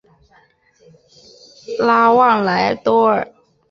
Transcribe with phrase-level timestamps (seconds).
[1.77, 3.31] 拉旺莱多尔。